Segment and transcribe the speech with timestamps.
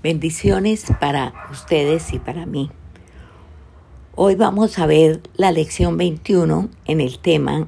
[0.00, 2.70] Bendiciones para ustedes y para mí.
[4.14, 7.66] Hoy vamos a ver la lección 21 en el tema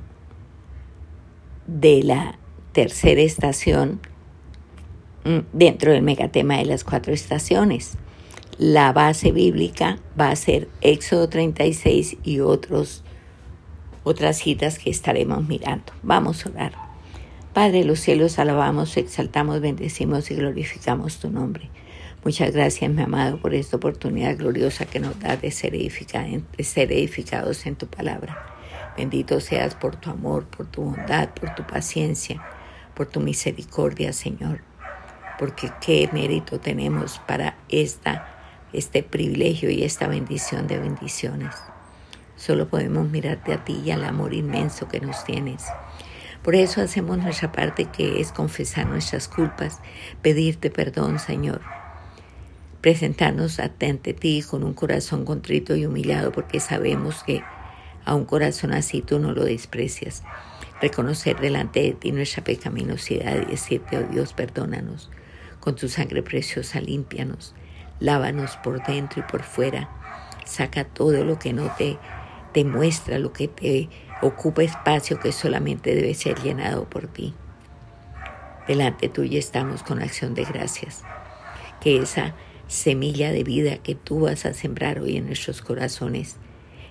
[1.66, 2.38] de la
[2.70, 3.98] tercera estación
[5.24, 7.98] mm, dentro del megatema de las cuatro estaciones.
[8.58, 13.02] La base bíblica va a ser Éxodo 36 y otros,
[14.04, 15.92] otras citas que estaremos mirando.
[16.04, 16.72] Vamos a orar.
[17.52, 21.70] Padre de los cielos, alabamos, exaltamos, bendecimos y glorificamos tu nombre.
[22.22, 26.92] Muchas gracias, mi amado, por esta oportunidad gloriosa que nos da de ser, de ser
[26.92, 28.92] edificados en tu palabra.
[28.94, 32.42] Bendito seas por tu amor, por tu bondad, por tu paciencia,
[32.94, 34.60] por tu misericordia, Señor.
[35.38, 38.28] Porque qué mérito tenemos para esta,
[38.74, 41.54] este privilegio y esta bendición de bendiciones.
[42.36, 45.64] Solo podemos mirarte a ti y al amor inmenso que nos tienes.
[46.42, 49.80] Por eso hacemos nuestra parte que es confesar nuestras culpas,
[50.20, 51.62] pedirte perdón, Señor
[52.80, 57.42] presentarnos ante ti con un corazón contrito y humillado porque sabemos que
[58.04, 60.22] a un corazón así tú no lo desprecias.
[60.80, 65.10] Reconocer delante de ti nuestra pecaminosidad y decirte, oh Dios, perdónanos.
[65.60, 67.54] Con tu sangre preciosa límpianos,
[67.98, 69.90] lávanos por dentro y por fuera.
[70.46, 71.98] Saca todo lo que no te,
[72.54, 73.90] te muestra, lo que te
[74.22, 77.34] ocupa espacio que solamente debe ser llenado por ti.
[78.66, 81.02] Delante tuyo estamos con acción de gracias.
[81.80, 82.34] Que esa
[82.70, 86.36] semilla de vida que tú vas a sembrar hoy en nuestros corazones.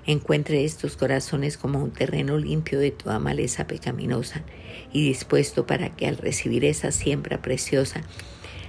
[0.05, 4.43] Encuentre estos corazones como un terreno limpio de toda maleza pecaminosa
[4.91, 8.01] y dispuesto para que al recibir esa siembra preciosa,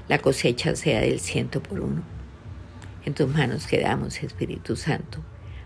[0.08, 2.04] la cosecha sea del ciento por uno.
[3.04, 5.18] En tus manos quedamos, Espíritu Santo,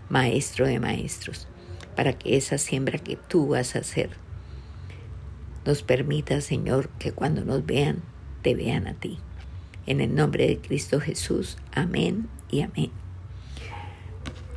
[0.09, 1.47] Maestro de Maestros,
[1.95, 4.09] para que esa siembra que tú vas a hacer
[5.63, 8.01] nos permita, Señor, que cuando nos vean,
[8.41, 9.19] te vean a ti.
[9.85, 11.57] En el nombre de Cristo Jesús.
[11.73, 12.91] Amén y amén.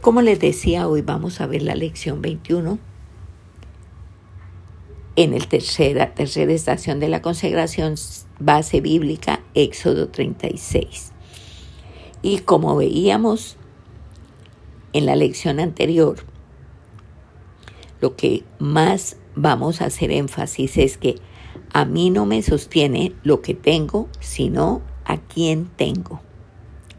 [0.01, 2.79] Como les decía, hoy vamos a ver la lección 21
[5.17, 7.97] en el tercera, tercera estación de la consagración
[8.39, 11.13] base bíblica, Éxodo 36.
[12.23, 13.57] Y como veíamos
[14.93, 16.19] en la lección anterior,
[18.01, 21.17] lo que más vamos a hacer énfasis es que
[21.73, 26.21] a mí no me sostiene lo que tengo, sino a quién tengo.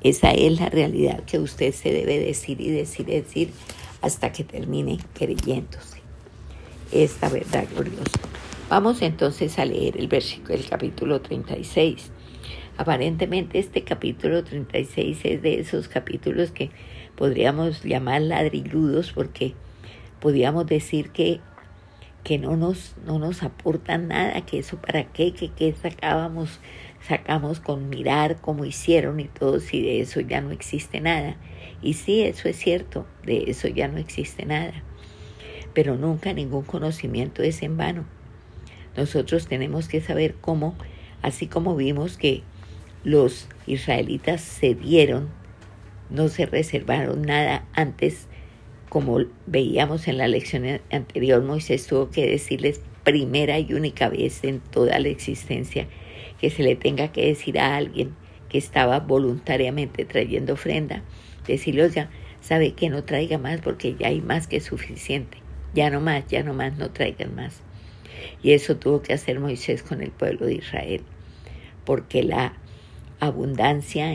[0.02, 3.52] Esa es la realidad que usted se debe decir y decir y decir
[4.02, 6.02] hasta que termine creyéndose.
[6.92, 8.20] Esta verdad gloriosa.
[8.68, 12.12] Vamos entonces a leer el versículo del capítulo 36.
[12.78, 16.72] Aparentemente este capítulo 36 es de esos capítulos que
[17.16, 19.54] podríamos llamar ladrilludos porque
[20.20, 21.42] podríamos decir que,
[22.24, 26.60] que no, nos, no nos aportan nada, que eso para qué, que, que sacábamos
[27.08, 31.38] sacamos con mirar cómo hicieron y todo, si de eso ya no existe nada.
[31.82, 34.84] Y sí, eso es cierto, de eso ya no existe nada.
[35.74, 38.06] Pero nunca ningún conocimiento es en vano.
[38.98, 40.76] Nosotros tenemos que saber cómo,
[41.22, 42.44] así como vimos que
[43.04, 45.30] los israelitas se dieron,
[46.10, 48.28] no se reservaron nada antes,
[48.90, 54.60] como veíamos en la lección anterior, Moisés tuvo que decirles primera y única vez en
[54.60, 55.88] toda la existencia
[56.40, 58.16] que se le tenga que decir a alguien
[58.50, 61.04] que estaba voluntariamente trayendo ofrenda,
[61.46, 62.10] decirle, oiga,
[62.42, 65.38] sabe que no traiga más porque ya hay más que suficiente,
[65.74, 67.62] ya no más, ya no más, no traigan más.
[68.42, 71.04] Y eso tuvo que hacer Moisés con el pueblo de Israel,
[71.86, 72.54] porque la
[73.20, 74.14] abundancia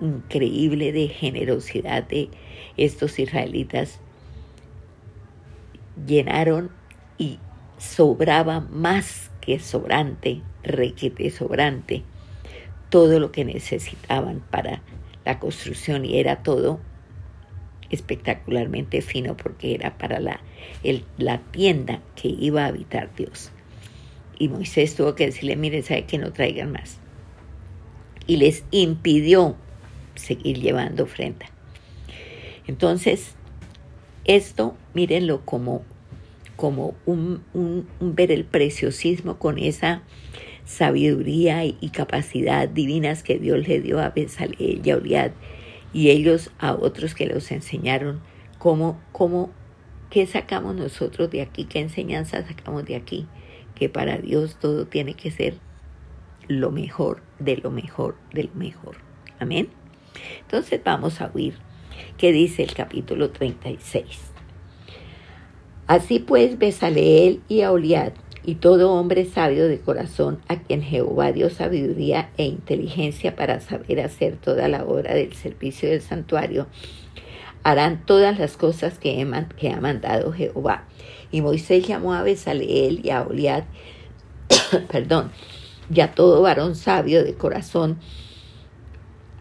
[0.00, 2.28] increíble de generosidad de
[2.76, 4.00] estos israelitas
[6.06, 6.70] llenaron
[7.18, 7.38] y
[7.78, 12.02] sobraba más que sobrante requete sobrante,
[12.90, 14.82] todo lo que necesitaban para
[15.24, 16.80] la construcción y era todo
[17.90, 20.40] espectacularmente fino porque era para la,
[21.18, 23.52] la tienda que iba a habitar Dios.
[24.38, 26.98] Y Moisés tuvo que decirle, mire, sabe que no traigan más.
[28.26, 29.56] Y les impidió
[30.14, 31.46] seguir llevando ofrenda.
[32.66, 33.34] Entonces,
[34.24, 35.82] esto, mírenlo como,
[36.56, 37.44] como un
[38.00, 40.02] ver el preciosismo con esa
[40.64, 45.32] sabiduría y capacidad divinas que Dios le dio a Bezalel y a Uriad
[45.92, 48.20] y ellos a otros que los enseñaron
[48.58, 49.50] cómo, cómo,
[50.10, 53.26] qué sacamos nosotros de aquí, qué enseñanza sacamos de aquí,
[53.74, 55.54] que para Dios todo tiene que ser
[56.48, 58.96] lo mejor, de lo mejor, de lo mejor.
[59.38, 59.68] Amén.
[60.40, 61.54] Entonces vamos a oír
[62.16, 64.32] qué dice el capítulo 36.
[65.86, 68.12] Así pues, Besaleel y Aholiad
[68.44, 74.00] y todo hombre sabio de corazón a quien Jehová dio sabiduría e inteligencia para saber
[74.00, 76.66] hacer toda la obra del servicio del santuario,
[77.62, 80.84] harán todas las cosas que, ha mandado Jehová.
[81.30, 83.64] Y Moisés llamó a Besaleel y a Oliad,
[84.90, 85.30] perdón,
[85.92, 87.98] y a todo varón sabio de corazón,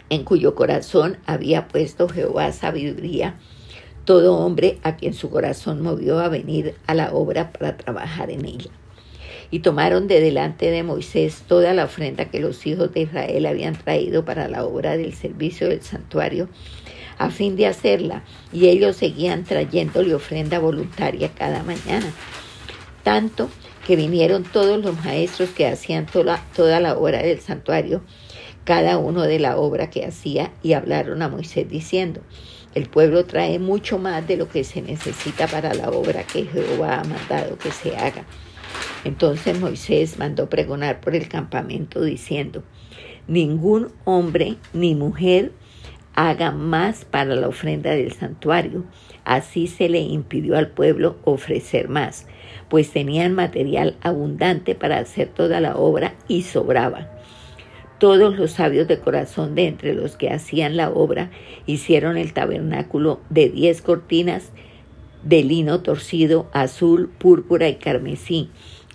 [0.09, 3.39] en cuyo corazón había puesto Jehová sabiduría,
[4.05, 8.45] todo hombre a quien su corazón movió a venir a la obra para trabajar en
[8.45, 8.71] ella.
[9.51, 13.75] Y tomaron de delante de Moisés toda la ofrenda que los hijos de Israel habían
[13.75, 16.49] traído para la obra del servicio del santuario,
[17.17, 22.11] a fin de hacerla, y ellos seguían trayéndole ofrenda voluntaria cada mañana.
[23.03, 23.49] Tanto
[23.85, 28.01] que vinieron todos los maestros que hacían toda, toda la obra del santuario,
[28.63, 32.21] cada uno de la obra que hacía, y hablaron a Moisés diciendo,
[32.73, 37.01] el pueblo trae mucho más de lo que se necesita para la obra que Jehová
[37.01, 38.25] ha mandado que se haga.
[39.03, 42.63] Entonces Moisés mandó pregonar por el campamento diciendo,
[43.27, 45.51] ningún hombre ni mujer
[46.13, 48.83] haga más para la ofrenda del santuario.
[49.23, 52.27] Así se le impidió al pueblo ofrecer más,
[52.69, 57.09] pues tenían material abundante para hacer toda la obra y sobraba.
[57.99, 61.29] Todos los sabios de corazón de entre los que hacían la obra
[61.67, 64.51] hicieron el tabernáculo de diez cortinas
[65.23, 68.49] de lino torcido, azul, púrpura y carmesí.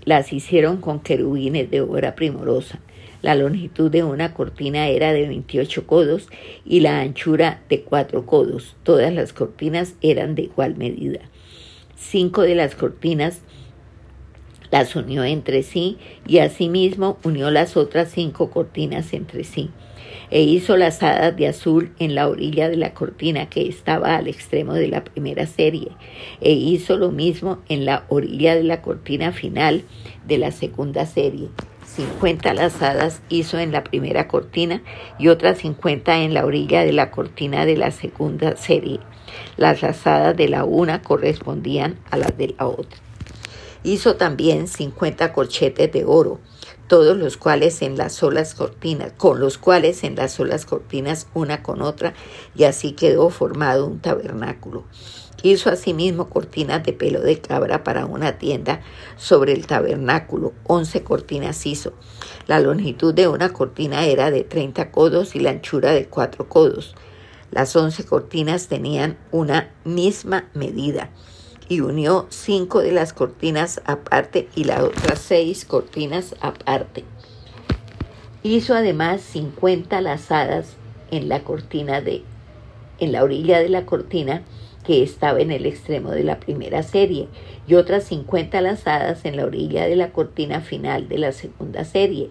[0.05, 2.81] Las hicieron con querubines de obra primorosa.
[3.23, 6.29] La longitud de una cortina era de 28 codos
[6.65, 8.77] y la anchura de cuatro codos.
[8.83, 11.21] Todas las cortinas eran de igual medida.
[11.97, 13.41] Cinco de las cortinas
[14.71, 19.71] las unió entre sí y asimismo unió las otras cinco cortinas entre sí.
[20.31, 24.75] E hizo las de azul en la orilla de la cortina que estaba al extremo
[24.75, 25.93] de la primera serie,
[26.41, 29.85] e hizo lo mismo en la orilla de la cortina final
[30.27, 31.49] de la segunda serie.
[31.97, 34.83] 50 lazadas hizo en la primera cortina
[35.19, 39.01] y otras 50 en la orilla de la cortina de la segunda serie.
[39.57, 42.99] Las lazadas de la una correspondían a las de la otra.
[43.83, 46.41] Hizo también cincuenta corchetes de oro,
[46.89, 51.63] todos los cuales en las solas cortinas, con los cuales en las solas cortinas una
[51.63, 52.15] con otra,
[52.55, 54.85] y así quedó formado un tabernáculo.
[55.43, 58.81] Hizo asimismo cortinas de pelo de cabra para una tienda
[59.17, 60.55] sobre el tabernáculo.
[60.65, 61.93] Once cortinas hizo.
[62.47, 66.95] La longitud de una cortina era de treinta codos y la anchura de cuatro codos.
[67.51, 71.11] Las once cortinas tenían una misma medida
[71.69, 77.05] y unió cinco de las cortinas aparte y las otras seis cortinas aparte.
[78.43, 80.77] Hizo además cincuenta lazadas
[81.11, 81.43] en la
[82.99, 84.43] en la orilla de la cortina
[84.85, 87.29] que estaba en el extremo de la primera serie
[87.67, 92.31] y otras cincuenta lazadas en la orilla de la cortina final de la segunda serie.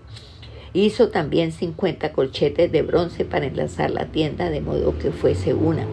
[0.73, 5.85] Hizo también cincuenta colchetes de bronce para enlazar la tienda de modo que fuese una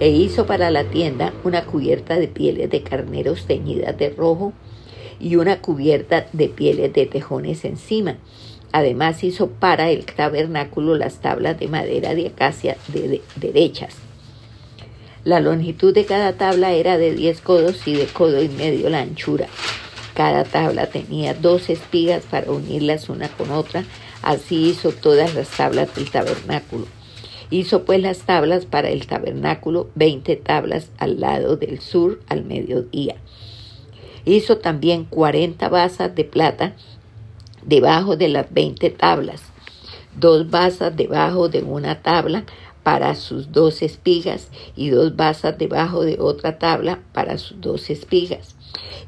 [0.00, 4.52] e hizo para la tienda una cubierta de pieles de carneros teñidas de rojo
[5.20, 8.16] y una cubierta de pieles de tejones encima.
[8.70, 13.94] Además hizo para el tabernáculo las tablas de madera de acacia de, derechas.
[15.24, 19.00] La longitud de cada tabla era de diez codos y de codo y medio la
[19.00, 19.48] anchura.
[20.14, 23.84] Cada tabla tenía dos espigas para unirlas una con otra.
[24.22, 26.86] Así hizo todas las tablas del tabernáculo.
[27.50, 33.16] Hizo pues las tablas para el tabernáculo, veinte tablas al lado del sur al mediodía.
[34.26, 36.74] Hizo también cuarenta basas de plata
[37.64, 39.40] debajo de las veinte tablas,
[40.14, 42.44] dos basas debajo de una tabla
[42.82, 48.56] para sus dos espigas y dos basas debajo de otra tabla para sus dos espigas.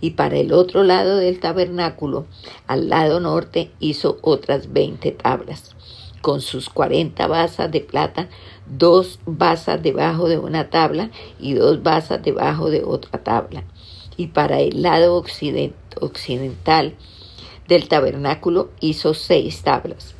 [0.01, 2.25] Y para el otro lado del tabernáculo,
[2.67, 5.75] al lado norte, hizo otras veinte tablas
[6.21, 8.29] con sus cuarenta basas de plata,
[8.67, 13.65] dos basas debajo de una tabla y dos basas debajo de otra tabla.
[14.17, 15.23] Y para el lado
[16.01, 16.95] occidental
[17.69, 20.15] del tabernáculo hizo seis tablas.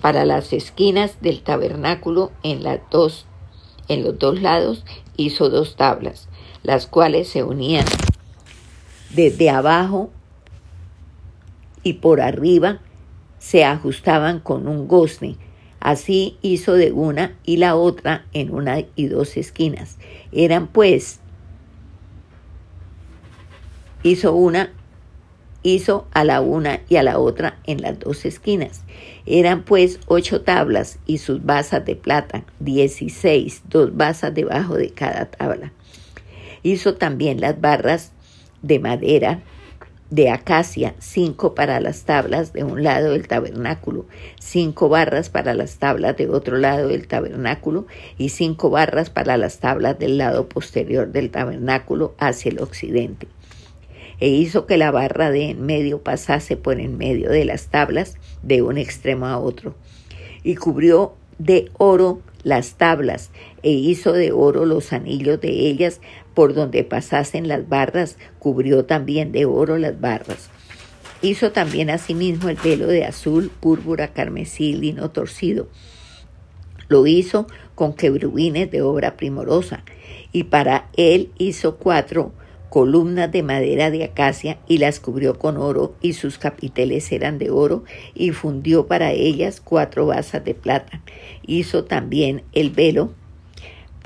[0.00, 4.84] Para las esquinas del tabernáculo en, en los dos lados
[5.16, 6.28] hizo dos tablas,
[6.62, 7.86] las cuales se unían
[9.10, 10.10] desde abajo
[11.82, 12.80] y por arriba
[13.46, 15.36] se ajustaban con un gozne.
[15.78, 19.98] Así hizo de una y la otra en una y dos esquinas.
[20.32, 21.20] Eran pues,
[24.02, 24.72] hizo una,
[25.62, 28.82] hizo a la una y a la otra en las dos esquinas.
[29.26, 35.26] Eran pues ocho tablas y sus basas de plata, dieciséis, dos basas debajo de cada
[35.26, 35.70] tabla.
[36.64, 38.10] Hizo también las barras
[38.62, 39.40] de madera
[40.10, 44.06] de acacia, cinco para las tablas de un lado del tabernáculo,
[44.38, 47.86] cinco barras para las tablas de otro lado del tabernáculo
[48.16, 53.26] y cinco barras para las tablas del lado posterior del tabernáculo hacia el occidente.
[54.18, 58.16] E hizo que la barra de en medio pasase por en medio de las tablas
[58.42, 59.74] de un extremo a otro.
[60.42, 63.30] Y cubrió de oro las tablas
[63.62, 66.00] e hizo de oro los anillos de ellas
[66.36, 70.50] por donde pasasen las barras, cubrió también de oro las barras.
[71.22, 75.66] Hizo también asimismo el velo de azul, púrpura, carmesí, lino torcido.
[76.88, 79.82] Lo hizo con querubines de obra primorosa,
[80.30, 82.34] y para él hizo cuatro
[82.68, 87.48] columnas de madera de acacia y las cubrió con oro, y sus capiteles eran de
[87.48, 91.00] oro, y fundió para ellas cuatro basas de plata.
[91.46, 93.14] Hizo también el velo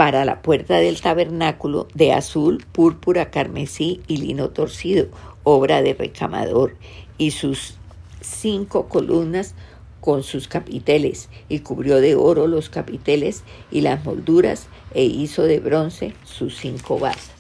[0.01, 5.09] para la puerta del tabernáculo de azul, púrpura, carmesí y lino torcido,
[5.43, 6.75] obra de recamador,
[7.19, 7.75] y sus
[8.23, 9.55] cinco columnas
[10.01, 15.61] con sus capiteles, y cubrió de oro los capiteles y las molduras, e hizo de
[15.61, 17.35] bronce sus cinco basas.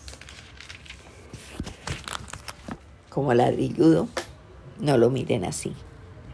[3.08, 4.06] Como ladrilludo,
[4.80, 5.72] no lo miren así.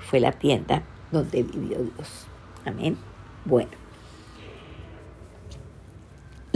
[0.00, 2.26] Fue la tienda donde vivió Dios.
[2.64, 2.99] Amén.
[3.45, 3.86] Bueno.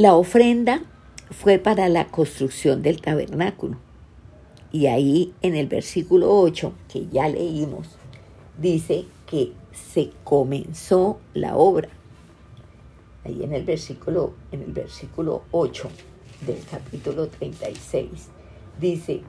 [0.01, 0.83] La ofrenda
[1.31, 3.77] fue para la construcción del tabernáculo.
[4.73, 7.87] Y ahí en el versículo 8, que ya leímos,
[8.57, 11.91] dice que se comenzó la obra.
[13.27, 15.91] Ahí en el versículo, en el versículo 8
[16.47, 18.09] del capítulo 36,
[18.81, 19.21] dice,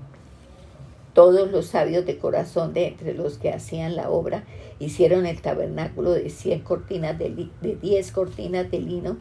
[1.14, 4.46] todos los sabios de corazón de entre los que hacían la obra
[4.80, 9.18] hicieron el tabernáculo de 100 cortinas de, de 10 cortinas de lino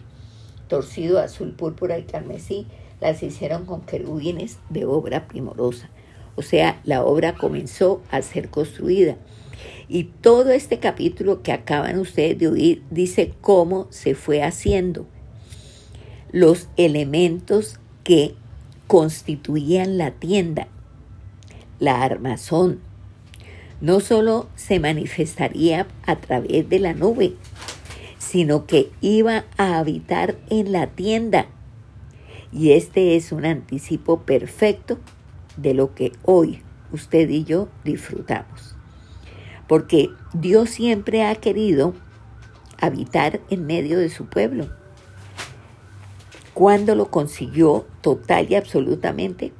[0.70, 2.66] torcido azul, púrpura y carmesí,
[3.02, 5.90] las hicieron con querubines de obra primorosa.
[6.36, 9.18] O sea, la obra comenzó a ser construida.
[9.88, 15.06] Y todo este capítulo que acaban ustedes de oír dice cómo se fue haciendo.
[16.32, 18.34] Los elementos que
[18.86, 20.68] constituían la tienda,
[21.80, 22.80] la armazón,
[23.80, 27.34] no solo se manifestaría a través de la nube,
[28.20, 31.46] sino que iba a habitar en la tienda.
[32.52, 34.98] Y este es un anticipo perfecto
[35.56, 36.62] de lo que hoy
[36.92, 38.76] usted y yo disfrutamos.
[39.66, 41.94] Porque Dios siempre ha querido
[42.78, 44.68] habitar en medio de su pueblo.
[46.52, 49.54] ¿Cuándo lo consiguió total y absolutamente?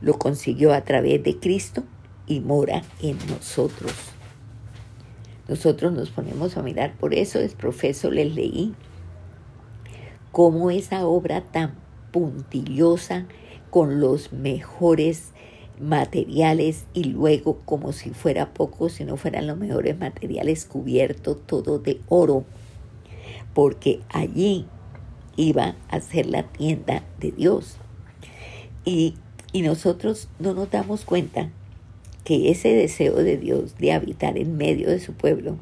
[0.00, 1.82] Lo consiguió a través de Cristo
[2.28, 4.11] y mora en nosotros.
[5.52, 8.72] Nosotros nos ponemos a mirar, por eso es profeso les leí,
[10.30, 11.74] cómo esa obra tan
[12.10, 13.26] puntillosa,
[13.68, 15.32] con los mejores
[15.78, 21.78] materiales y luego como si fuera poco, si no fueran los mejores materiales cubierto todo
[21.78, 22.46] de oro,
[23.52, 24.64] porque allí
[25.36, 27.76] iba a ser la tienda de Dios.
[28.86, 29.16] Y,
[29.52, 31.50] y nosotros no nos damos cuenta
[32.24, 35.58] que ese deseo de Dios de habitar en medio de su pueblo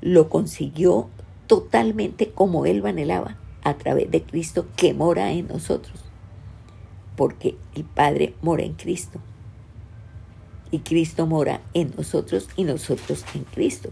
[0.00, 1.08] lo consiguió
[1.46, 6.00] totalmente como Él lo anhelaba, a través de Cristo que mora en nosotros.
[7.16, 9.20] Porque el Padre mora en Cristo.
[10.70, 13.90] Y Cristo mora en nosotros y nosotros en Cristo.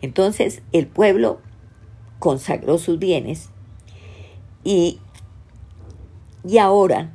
[0.00, 1.40] Entonces el pueblo
[2.18, 3.50] consagró sus bienes
[4.64, 4.98] y,
[6.44, 7.12] y ahora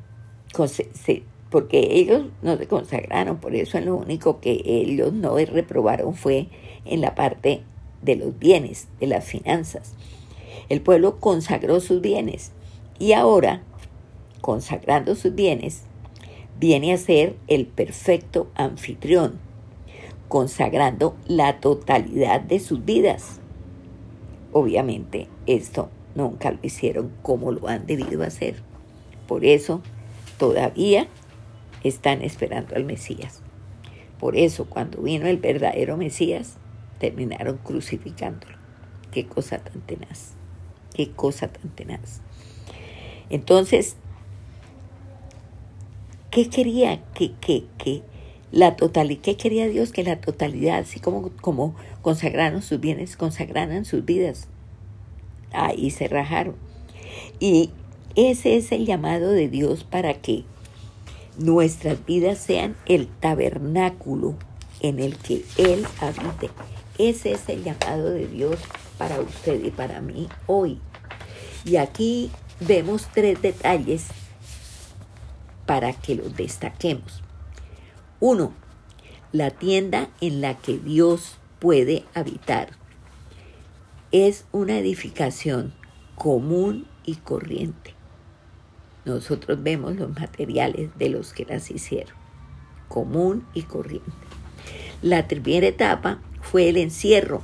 [0.67, 6.48] se, porque ellos no se consagraron, por eso lo único que ellos no reprobaron fue
[6.86, 7.62] en la parte
[8.01, 9.94] de los bienes, de las finanzas.
[10.70, 12.51] El pueblo consagró sus bienes
[13.00, 13.63] y ahora,
[14.42, 15.84] consagrando sus bienes,
[16.60, 19.39] viene a ser el perfecto anfitrión,
[20.27, 23.39] consagrando la totalidad de sus vidas.
[24.51, 28.56] Obviamente esto nunca lo hicieron como lo han debido hacer.
[29.27, 29.82] Por eso,
[30.38, 31.08] todavía
[31.84, 33.42] están esperando al Mesías.
[34.20, 36.58] Por eso, cuando vino el verdadero Mesías,
[37.00, 38.58] terminaron crucificándolo.
[39.12, 40.34] Qué cosa tan tenaz,
[40.94, 42.22] qué cosa tan tenaz.
[43.30, 43.96] Entonces,
[46.32, 48.04] ¿qué quería que, que, que
[48.52, 53.86] la totalidad, qué quería Dios que la totalidad, así como, como consagraron sus bienes, consagraran
[53.86, 54.48] sus vidas?
[55.52, 56.56] Ahí se rajaron.
[57.40, 57.72] Y
[58.16, 60.44] ese es el llamado de Dios para que
[61.38, 64.36] nuestras vidas sean el tabernáculo
[64.82, 66.50] en el que Él habite.
[66.98, 68.58] Ese es el llamado de Dios
[68.98, 70.79] para usted y para mí hoy.
[71.63, 74.06] Y aquí vemos tres detalles
[75.65, 77.22] para que los destaquemos.
[78.20, 78.53] Uno,
[79.32, 82.70] la tienda en la que Dios puede habitar.
[84.12, 85.74] Es una edificación
[86.15, 87.97] común y corriente.
[89.08, 92.14] Nosotros vemos los materiales de los que las hicieron,
[92.90, 94.12] común y corriente.
[95.02, 97.42] La primera etapa fue el encierro,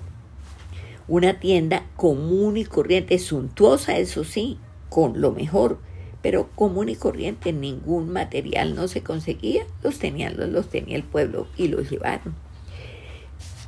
[1.08, 4.58] una tienda común y corriente, suntuosa, eso sí,
[4.90, 5.80] con lo mejor,
[6.22, 11.04] pero común y corriente, ningún material no se conseguía, los tenían, los, los tenía el
[11.04, 12.36] pueblo y los llevaron.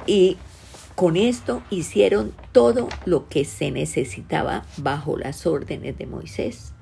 [0.06, 0.36] Y
[0.96, 6.75] con esto hicieron todo lo que se necesitaba bajo las órdenes de Moisés.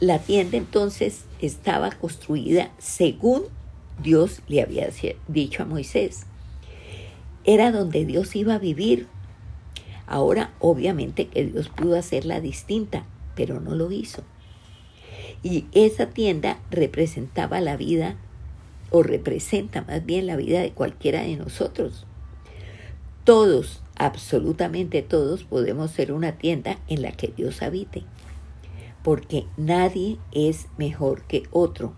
[0.00, 3.42] La tienda entonces estaba construida según
[4.02, 4.88] Dios le había
[5.26, 6.26] dicho a Moisés.
[7.44, 9.08] Era donde Dios iba a vivir.
[10.06, 14.22] Ahora, obviamente que Dios pudo hacerla distinta, pero no lo hizo.
[15.42, 18.16] Y esa tienda representaba la vida,
[18.90, 22.06] o representa más bien la vida de cualquiera de nosotros.
[23.24, 28.04] Todos, absolutamente todos, podemos ser una tienda en la que Dios habite
[29.02, 31.94] porque nadie es mejor que otro.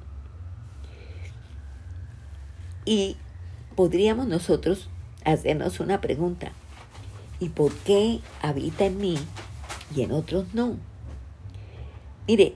[2.84, 3.16] Y
[3.76, 4.88] podríamos nosotros
[5.24, 6.52] hacernos una pregunta.
[7.38, 9.18] ¿Y por qué habita en mí
[9.94, 10.76] y en otros no?
[12.28, 12.54] Mire,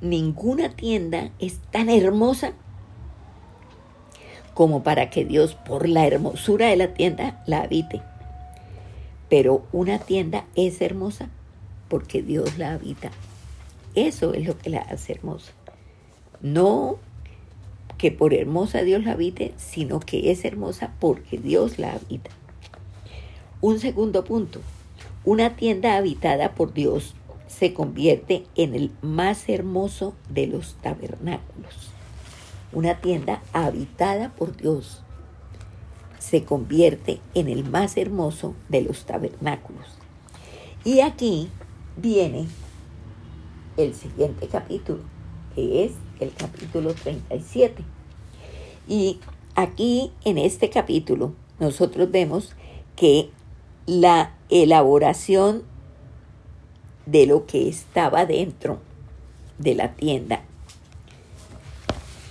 [0.00, 2.52] ninguna tienda es tan hermosa
[4.54, 8.02] como para que Dios, por la hermosura de la tienda, la habite.
[9.30, 11.30] Pero una tienda es hermosa
[11.90, 13.10] porque Dios la habita.
[13.94, 15.52] Eso es lo que la hace hermosa.
[16.40, 16.98] No
[17.98, 22.30] que por hermosa Dios la habite, sino que es hermosa porque Dios la habita.
[23.60, 24.62] Un segundo punto.
[25.22, 27.14] Una tienda habitada por Dios
[27.46, 31.90] se convierte en el más hermoso de los tabernáculos.
[32.72, 35.02] Una tienda habitada por Dios
[36.18, 39.86] se convierte en el más hermoso de los tabernáculos.
[40.84, 41.48] Y aquí
[42.00, 42.46] viene
[43.76, 45.00] el siguiente capítulo,
[45.54, 47.82] que es el capítulo 37.
[48.88, 49.20] Y
[49.54, 52.54] aquí en este capítulo nosotros vemos
[52.96, 53.30] que
[53.86, 55.62] la elaboración
[57.06, 58.78] de lo que estaba dentro
[59.58, 60.42] de la tienda,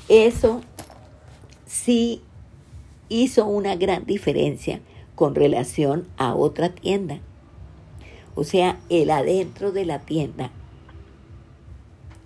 [0.07, 0.61] eso
[1.65, 2.21] sí
[3.09, 4.81] hizo una gran diferencia
[5.15, 7.19] con relación a otra tienda.
[8.39, 10.49] O sea, el adentro de la tienda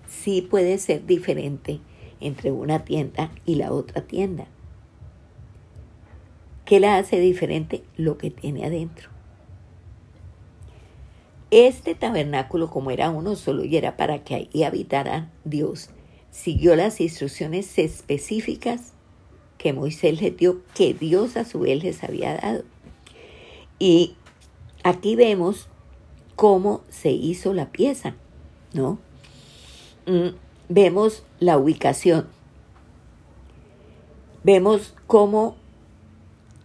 [0.07, 1.79] sí puede ser diferente
[2.19, 4.45] entre una tienda y la otra tienda.
[6.65, 7.83] ¿Qué la hace diferente?
[7.97, 9.09] Lo que tiene adentro.
[11.49, 15.89] Este tabernáculo, como era uno solo y era para que ahí habitara Dios,
[16.29, 18.93] siguió las instrucciones específicas
[19.57, 22.65] que Moisés les dio, que Dios a su vez les había dado.
[23.79, 24.13] Y
[24.83, 25.69] aquí vemos
[26.35, 28.15] cómo se hizo la pieza,
[28.73, 28.99] ¿no?
[30.05, 30.35] Mm,
[30.69, 32.27] vemos la ubicación,
[34.43, 35.55] vemos cómo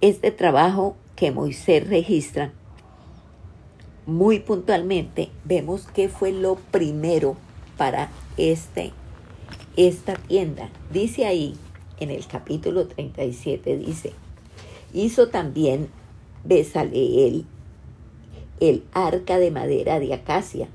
[0.01, 2.53] este trabajo que Moisés registra,
[4.07, 7.37] muy puntualmente, vemos qué fue lo primero
[7.77, 8.93] para este,
[9.77, 10.71] esta tienda.
[10.93, 11.57] Dice ahí,
[12.01, 14.13] en el capítulo 37, dice,
[14.95, 15.89] hizo también
[16.45, 17.45] Besaleel
[18.61, 20.69] el arca de madera de acacia.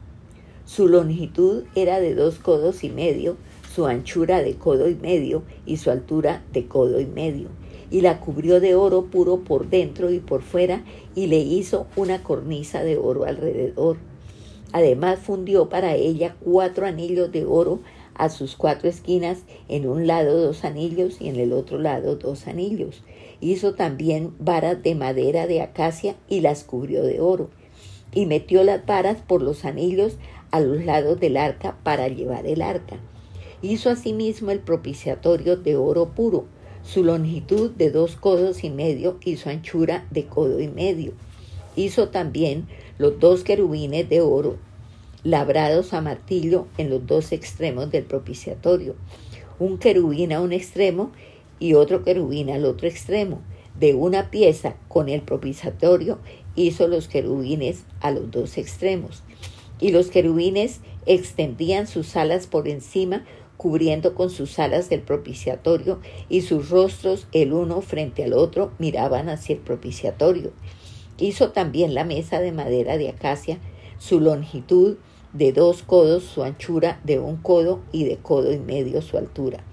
[0.65, 3.35] Su longitud era de dos codos y medio,
[3.73, 7.49] su anchura de codo y medio y su altura de codo y medio.
[7.91, 10.83] Y la cubrió de oro puro por dentro y por fuera
[11.15, 13.97] y le hizo una cornisa de oro alrededor.
[14.71, 17.81] Además fundió para ella cuatro anillos de oro
[18.15, 22.47] a sus cuatro esquinas, en un lado dos anillos y en el otro lado dos
[22.47, 23.03] anillos.
[23.41, 27.49] Hizo también varas de madera de acacia y las cubrió de oro
[28.13, 30.17] y metió las varas por los anillos
[30.51, 32.97] a los lados del arca para llevar el arca.
[33.61, 36.45] Hizo asimismo el propiciatorio de oro puro,
[36.83, 41.13] su longitud de dos codos y medio y su anchura de codo y medio.
[41.75, 44.57] Hizo también los dos querubines de oro,
[45.23, 48.95] labrados a martillo en los dos extremos del propiciatorio,
[49.59, 51.11] un querubín a un extremo
[51.59, 53.41] y otro querubín al otro extremo,
[53.79, 56.19] de una pieza con el propiciatorio
[56.55, 59.23] hizo los querubines a los dos extremos.
[59.79, 63.25] Y los querubines extendían sus alas por encima,
[63.57, 69.29] cubriendo con sus alas el propiciatorio, y sus rostros, el uno frente al otro, miraban
[69.29, 70.51] hacia el propiciatorio.
[71.17, 73.59] Hizo también la mesa de madera de acacia,
[73.99, 74.97] su longitud
[75.33, 79.63] de dos codos su anchura, de un codo y de codo y medio su altura.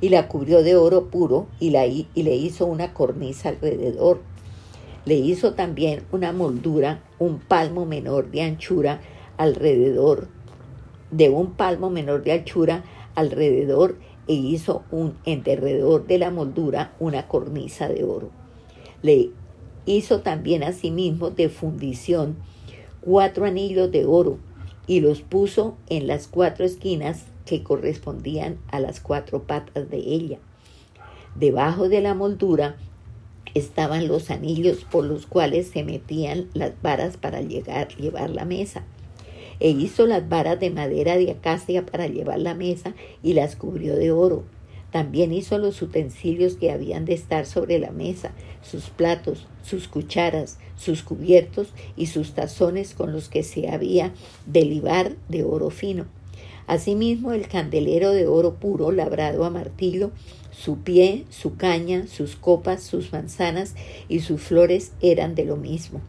[0.00, 4.20] Y la cubrió de oro puro y, la, y le hizo una cornisa alrededor.
[5.10, 9.00] Le hizo también una moldura, un palmo menor de anchura
[9.38, 10.28] alrededor,
[11.10, 12.84] de un palmo menor de anchura
[13.16, 18.30] alrededor e hizo un en derredor de la moldura una cornisa de oro.
[19.02, 19.30] Le
[19.84, 22.36] hizo también asimismo de fundición
[23.00, 24.38] cuatro anillos de oro
[24.86, 30.38] y los puso en las cuatro esquinas que correspondían a las cuatro patas de ella.
[31.34, 32.76] Debajo de la moldura
[33.54, 38.84] estaban los anillos por los cuales se metían las varas para llegar, llevar la mesa
[39.60, 43.94] e hizo las varas de madera de acacia para llevar la mesa y las cubrió
[43.94, 44.42] de oro.
[44.90, 48.32] También hizo los utensilios que habían de estar sobre la mesa,
[48.62, 54.12] sus platos, sus cucharas, sus cubiertos y sus tazones con los que se había
[54.46, 56.06] de libar de oro fino.
[56.66, 60.10] Asimismo el candelero de oro puro labrado a martillo,
[60.62, 63.74] su pie, su caña, sus copas, sus manzanas
[64.08, 66.02] y sus flores eran de lo mismo.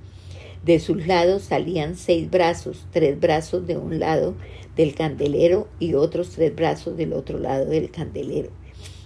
[0.66, 4.36] De sus lados salían seis brazos, tres brazos de un lado
[4.76, 8.50] del candelero y otros tres brazos del otro lado del candelero.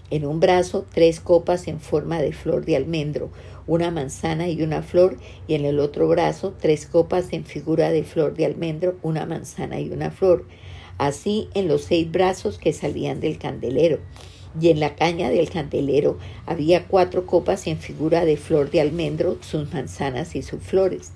[0.09, 3.29] En un brazo tres copas en forma de flor de almendro,
[3.67, 8.03] una manzana y una flor, y en el otro brazo tres copas en figura de
[8.03, 10.47] flor de almendro, una manzana y una flor.
[10.97, 13.99] Así en los seis brazos que salían del candelero.
[14.59, 19.37] Y en la caña del candelero había cuatro copas en figura de flor de almendro,
[19.41, 21.11] sus manzanas y sus flores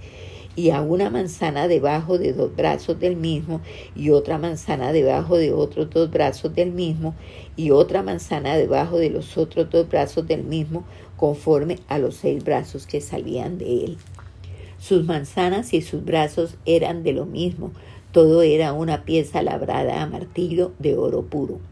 [0.60, 3.62] y a una manzana debajo de dos brazos del mismo,
[3.96, 7.16] y otra manzana debajo de otros dos brazos del mismo,
[7.56, 10.84] y otra manzana debajo de los otros dos brazos del mismo,
[11.16, 13.98] conforme a los seis brazos que salían de él.
[14.80, 17.72] Sus manzanas y sus brazos eran de lo mismo,
[18.12, 21.69] todo era una pieza labrada a martillo de oro puro.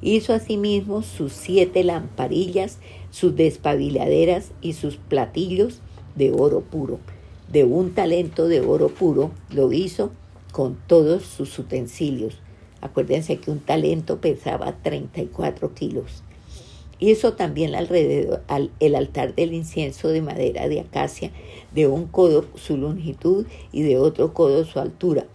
[0.00, 2.78] Hizo asimismo sus siete lamparillas,
[3.10, 5.80] sus despabiladeras y sus platillos
[6.16, 6.98] de oro puro
[7.50, 10.10] de un talento de oro puro, lo hizo
[10.52, 12.38] con todos sus utensilios.
[12.80, 16.22] Acuérdense que un talento pesaba 34 kilos.
[17.00, 18.42] Hizo también alrededor
[18.80, 21.30] el altar del incienso de madera de acacia,
[21.72, 25.26] de un codo su longitud y de otro codo su altura.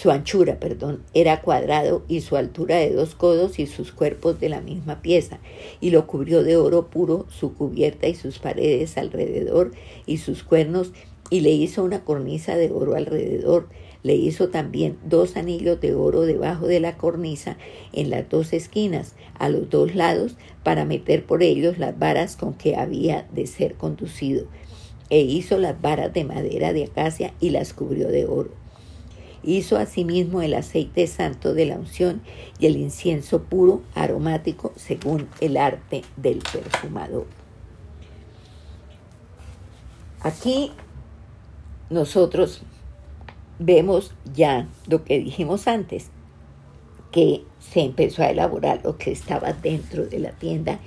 [0.00, 4.48] Su anchura, perdón, era cuadrado y su altura de dos codos y sus cuerpos de
[4.48, 5.40] la misma pieza,
[5.78, 9.72] y lo cubrió de oro puro su cubierta y sus paredes alrededor
[10.06, 10.94] y sus cuernos
[11.28, 13.68] y le hizo una cornisa de oro alrededor.
[14.02, 17.58] Le hizo también dos anillos de oro debajo de la cornisa
[17.92, 22.54] en las dos esquinas, a los dos lados, para meter por ellos las varas con
[22.54, 24.46] que había de ser conducido.
[25.10, 28.59] E hizo las varas de madera de acacia y las cubrió de oro.
[29.42, 32.20] Hizo asimismo el aceite santo de la unción
[32.58, 37.26] y el incienso puro aromático según el arte del perfumador.
[40.20, 40.72] Aquí
[41.88, 42.62] nosotros
[43.58, 46.10] vemos ya lo que dijimos antes,
[47.10, 50.78] que se empezó a elaborar lo que estaba dentro de la tienda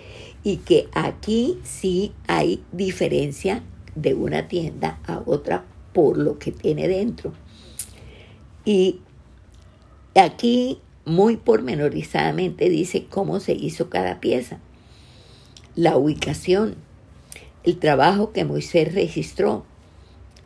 [0.44, 3.64] y que aquí sí hay diferencia
[3.96, 7.34] de una tienda a otra por lo que tiene dentro.
[8.66, 9.00] Y
[10.16, 14.60] aquí muy pormenorizadamente dice cómo se hizo cada pieza,
[15.76, 16.76] la ubicación,
[17.64, 19.66] el trabajo que Moisés registró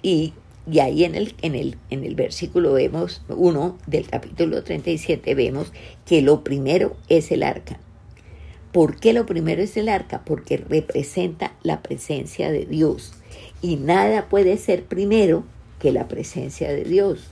[0.02, 0.34] y
[0.70, 5.72] y ahí en el, en el, en el versículo vemos, uno del capítulo 37, vemos
[6.06, 7.80] que lo primero es el arca.
[8.74, 10.24] ¿Por qué lo primero es el arca?
[10.26, 13.14] Porque representa la presencia de Dios.
[13.62, 15.46] Y nada puede ser primero
[15.80, 17.32] que la presencia de Dios.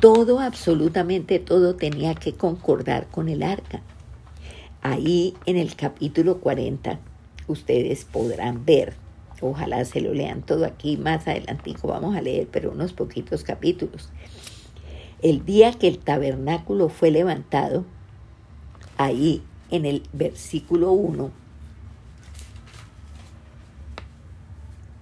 [0.00, 3.82] Todo, absolutamente todo tenía que concordar con el arca.
[4.82, 7.00] Ahí en el capítulo 40
[7.48, 8.94] ustedes podrán ver
[9.40, 14.08] Ojalá se lo lean todo aquí más adelantico, vamos a leer, pero unos poquitos capítulos.
[15.20, 17.84] El día que el tabernáculo fue levantado,
[18.96, 21.30] ahí en el versículo 1,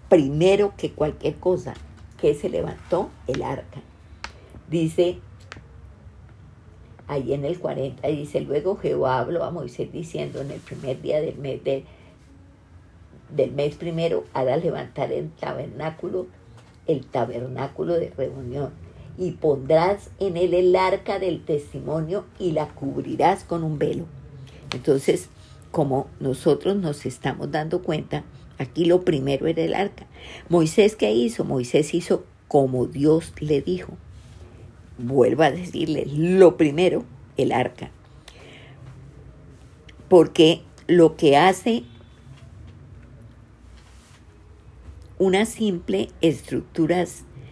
[0.09, 1.75] primero que cualquier cosa,
[2.21, 3.83] que se levantó el arca.
[4.71, 5.19] Dice,
[7.07, 11.21] ahí en el 40, dice, luego Jehová habló a Moisés diciendo en el primer día
[11.21, 11.85] del mes de
[13.35, 16.27] del mes primero harás levantar el tabernáculo,
[16.87, 18.71] el tabernáculo de reunión,
[19.19, 24.07] y pondrás en él el arca del testimonio y la cubrirás con un velo.
[24.73, 25.29] Entonces,
[25.71, 28.25] como nosotros nos estamos dando cuenta,
[28.59, 30.07] aquí lo primero era el arca.
[30.49, 31.45] Moisés, ¿qué hizo?
[31.45, 33.97] Moisés hizo como Dios le dijo.
[34.99, 37.05] Vuelvo a decirles, lo primero,
[37.37, 37.91] el arca.
[40.09, 41.85] Porque lo que hace
[45.19, 47.05] una simple estructura,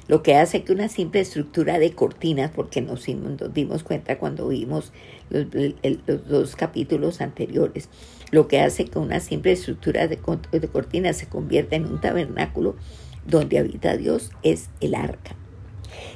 [0.09, 3.07] lo que hace que una simple estructura de cortinas, porque nos,
[3.55, 4.92] dimos cuenta cuando vimos
[5.31, 5.46] los,
[6.07, 7.88] los, dos capítulos anteriores,
[8.31, 10.18] lo que hace que una simple estructura de,
[10.52, 12.76] de cortinas se convierta en un tabernáculo
[13.26, 15.37] donde habita Dios es el arca.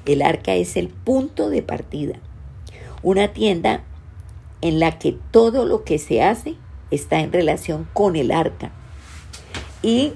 [0.05, 2.17] El arca es el punto de partida,
[3.03, 3.83] una tienda
[4.61, 6.57] en la que todo lo que se hace
[6.91, 8.71] está en relación con el arca.
[9.83, 10.15] Y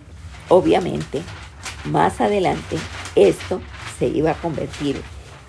[0.48, 1.22] obviamente,
[1.84, 2.76] más adelante,
[3.16, 3.60] esto
[3.98, 5.00] se iba a convertir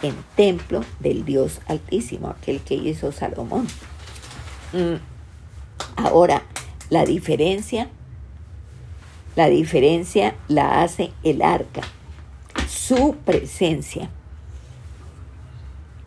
[0.01, 3.67] en templo del Dios Altísimo, aquel que hizo Salomón.
[4.73, 4.95] Mm,
[5.95, 6.43] ahora,
[6.89, 7.89] la diferencia,
[9.35, 11.81] la diferencia la hace el arca,
[12.91, 14.09] su presencia,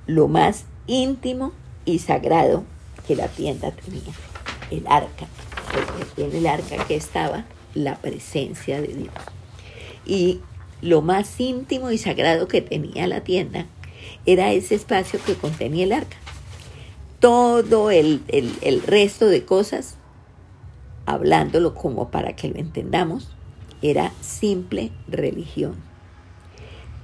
[0.06, 1.54] lo más íntimo
[1.86, 2.64] y sagrado
[3.06, 4.12] que la tienda tenía,
[4.70, 5.26] el arca,
[5.72, 9.14] porque en el arca que estaba la presencia de Dios.
[10.04, 10.42] Y
[10.82, 13.64] lo más íntimo y sagrado que tenía la tienda
[14.26, 16.18] era ese espacio que contenía el arca.
[17.18, 19.96] Todo el, el resto de cosas,
[21.06, 23.30] hablándolo como para que lo entendamos,
[23.80, 25.93] era simple religión.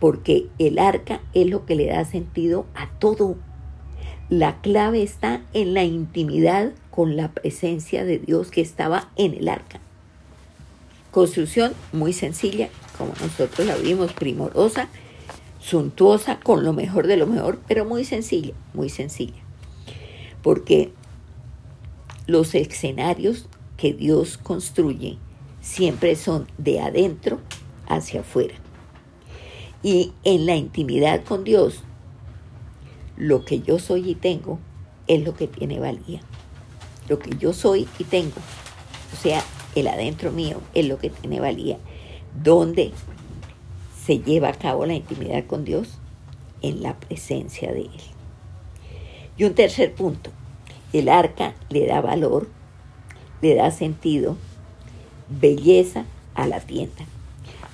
[0.01, 3.37] Porque el arca es lo que le da sentido a todo.
[4.29, 9.49] La clave está en la intimidad con la presencia de Dios que estaba en el
[9.49, 9.81] arca.
[11.11, 14.89] Construcción muy sencilla, como nosotros la vimos, primorosa,
[15.61, 19.43] suntuosa, con lo mejor de lo mejor, pero muy sencilla, muy sencilla.
[20.43, 20.93] Porque
[22.27, 25.19] los escenarios que Dios construye
[25.61, 27.41] siempre son de adentro
[27.89, 28.55] hacia afuera.
[29.83, 31.83] Y en la intimidad con Dios,
[33.17, 34.59] lo que yo soy y tengo
[35.07, 36.21] es lo que tiene valía.
[37.09, 38.37] Lo que yo soy y tengo,
[39.13, 39.43] o sea,
[39.75, 41.79] el adentro mío es lo que tiene valía.
[42.43, 42.93] ¿Dónde
[44.05, 45.99] se lleva a cabo la intimidad con Dios?
[46.63, 48.01] En la presencia de Él.
[49.37, 50.31] Y un tercer punto,
[50.93, 52.49] el arca le da valor,
[53.41, 54.37] le da sentido,
[55.29, 57.05] belleza a la tienda.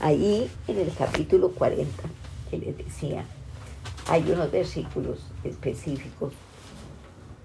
[0.00, 1.90] Ahí en el capítulo 40,
[2.50, 3.24] que les decía,
[4.08, 6.32] hay unos versículos específicos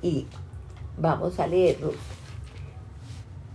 [0.02, 0.26] y
[0.98, 1.96] vamos a leerlos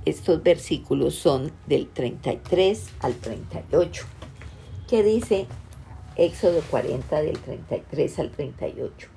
[0.06, 4.06] estos versículos son del 33 al 38,
[4.88, 5.46] que dice
[6.16, 9.08] Éxodo 40 del 33 al 38.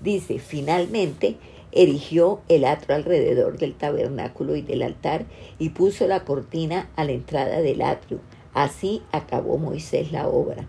[0.00, 1.36] Dice, finalmente
[1.72, 5.26] erigió el atro alrededor del tabernáculo y del altar
[5.58, 8.20] y puso la cortina a la entrada del atrio.
[8.54, 10.66] Así acabó Moisés la obra.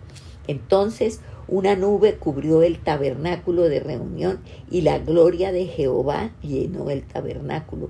[0.47, 4.39] Entonces una nube cubrió el tabernáculo de reunión
[4.71, 7.89] y la gloria de Jehová llenó el tabernáculo.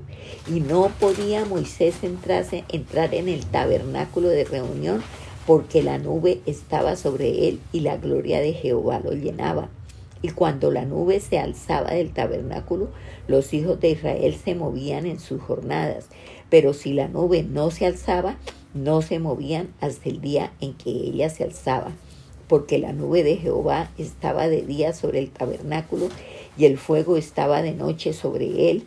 [0.54, 5.02] Y no podía Moisés entrar en el tabernáculo de reunión
[5.48, 9.70] porque la nube estaba sobre él y la gloria de Jehová lo llenaba.
[10.22, 12.90] Y cuando la nube se alzaba del tabernáculo,
[13.28, 16.08] los hijos de Israel se movían en sus jornadas.
[16.50, 18.38] Pero si la nube no se alzaba,
[18.76, 21.94] no se movían hasta el día en que ella se alzaba
[22.48, 26.10] porque la nube de Jehová estaba de día sobre el tabernáculo
[26.58, 28.86] y el fuego estaba de noche sobre él,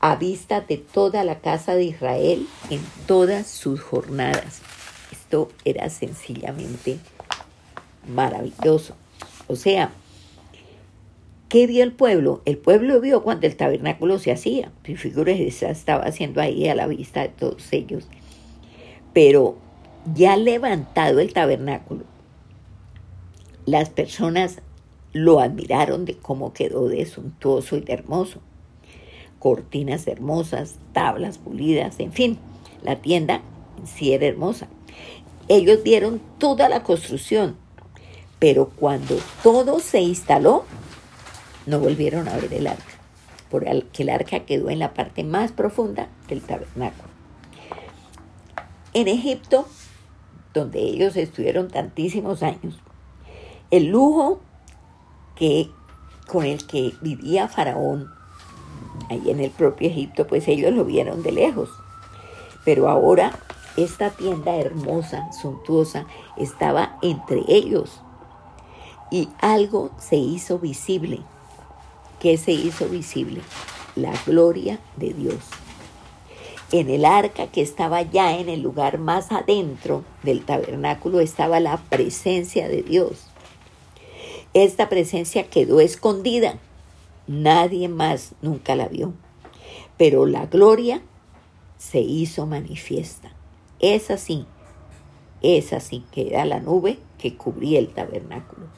[0.00, 4.60] a vista de toda la casa de Israel en todas sus jornadas.
[5.12, 6.98] Esto era sencillamente
[8.08, 8.96] maravilloso.
[9.46, 9.92] O sea,
[11.48, 12.42] ¿qué vio el pueblo?
[12.46, 14.72] El pueblo vio cuando el tabernáculo se hacía.
[14.82, 18.08] Figúrese, estaba haciendo ahí a la vista de todos ellos.
[19.12, 19.56] Pero
[20.14, 22.04] ya levantado el tabernáculo,
[23.66, 24.60] las personas
[25.12, 28.40] lo admiraron de cómo quedó de suntuoso y de hermoso.
[29.38, 32.38] Cortinas hermosas, tablas pulidas, en fin,
[32.82, 33.42] la tienda
[33.84, 34.68] sí era hermosa.
[35.48, 37.56] Ellos vieron toda la construcción,
[38.38, 40.64] pero cuando todo se instaló,
[41.66, 42.94] no volvieron a ver el arca,
[43.50, 47.11] porque el arca quedó en la parte más profunda del tabernáculo.
[48.94, 49.66] En Egipto,
[50.52, 52.78] donde ellos estuvieron tantísimos años,
[53.70, 54.40] el lujo
[55.34, 55.70] que,
[56.28, 58.10] con el que vivía Faraón
[59.08, 61.70] ahí en el propio Egipto, pues ellos lo vieron de lejos.
[62.64, 63.32] Pero ahora
[63.76, 68.02] esta tienda hermosa, suntuosa, estaba entre ellos.
[69.10, 71.20] Y algo se hizo visible.
[72.20, 73.40] ¿Qué se hizo visible?
[73.96, 75.61] La gloria de Dios.
[76.72, 81.76] En el arca que estaba ya en el lugar más adentro del tabernáculo estaba la
[81.76, 83.26] presencia de Dios.
[84.54, 86.58] Esta presencia quedó escondida.
[87.26, 89.12] Nadie más nunca la vio.
[89.98, 91.02] Pero la gloria
[91.76, 93.34] se hizo manifiesta.
[93.78, 94.46] Es así,
[95.42, 98.68] es así que era la nube que cubría el tabernáculo.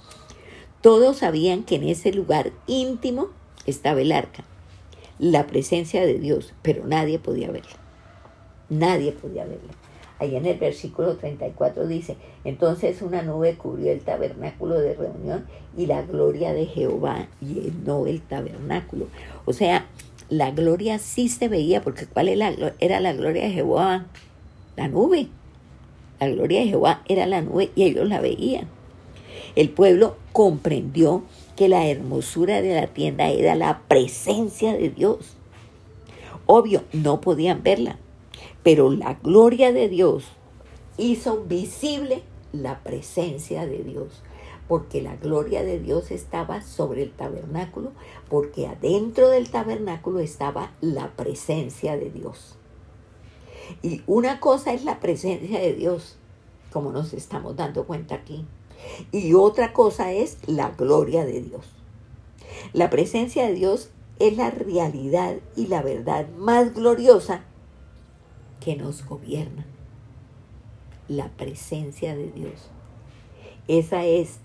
[0.80, 3.28] Todos sabían que en ese lugar íntimo
[3.66, 4.42] estaba el arca,
[5.20, 7.83] la presencia de Dios, pero nadie podía verla.
[8.68, 9.72] Nadie podía verla.
[10.18, 15.44] Ahí en el versículo 34 dice, entonces una nube cubrió el tabernáculo de reunión
[15.76, 19.08] y la gloria de Jehová llenó el tabernáculo.
[19.44, 19.86] O sea,
[20.28, 24.06] la gloria sí se veía, porque ¿cuál era la gloria de Jehová?
[24.76, 25.28] La nube.
[26.20, 28.68] La gloria de Jehová era la nube y ellos la veían.
[29.56, 31.24] El pueblo comprendió
[31.56, 35.36] que la hermosura de la tienda era la presencia de Dios.
[36.46, 37.98] Obvio, no podían verla,
[38.64, 40.24] pero la gloria de Dios
[40.96, 42.22] hizo visible
[42.52, 44.22] la presencia de Dios,
[44.66, 47.92] porque la gloria de Dios estaba sobre el tabernáculo,
[48.30, 52.56] porque adentro del tabernáculo estaba la presencia de Dios.
[53.82, 56.16] Y una cosa es la presencia de Dios,
[56.72, 58.46] como nos estamos dando cuenta aquí,
[59.12, 61.66] y otra cosa es la gloria de Dios.
[62.72, 67.44] La presencia de Dios es la realidad y la verdad más gloriosa
[68.64, 69.66] que nos gobierna.
[71.06, 72.70] La presencia de Dios.
[73.68, 74.38] Esa es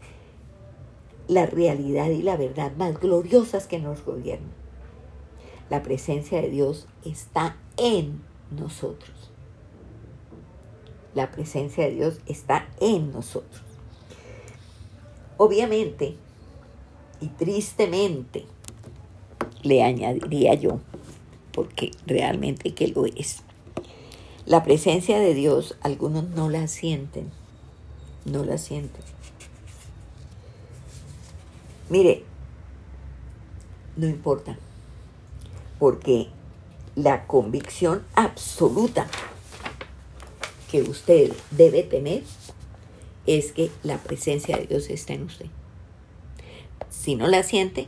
[1.30, 4.52] la realidad y la verdad más gloriosas que nos gobiernan.
[5.70, 9.32] La presencia de Dios está en nosotros.
[11.16, 13.62] La presencia de Dios está en nosotros.
[15.38, 16.16] Obviamente,
[17.22, 18.46] y tristemente,
[19.62, 20.80] le añadiría yo,
[21.54, 23.44] porque realmente que lo es.
[24.50, 27.30] La presencia de Dios, algunos no la sienten,
[28.26, 29.04] no la sienten.
[31.88, 32.24] Mire,
[33.96, 34.58] no importa,
[35.78, 36.30] porque
[36.96, 39.06] la convicción absoluta
[40.72, 42.24] que usted debe tener
[43.28, 45.46] es que la presencia de Dios está en usted.
[46.90, 47.88] Si no la siente,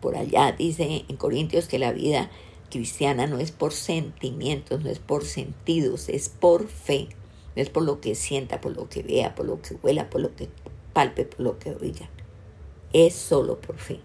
[0.00, 2.30] por allá dice en Corintios que la vida
[2.72, 7.08] cristiana no es por sentimientos, no es por sentidos, es por fe.
[7.54, 10.22] No es por lo que sienta, por lo que vea, por lo que huela, por
[10.22, 10.48] lo que
[10.94, 12.08] palpe, por lo que oiga.
[12.94, 14.00] Es solo por fe.